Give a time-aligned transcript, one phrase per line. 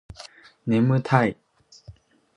[0.65, 1.37] ねむたい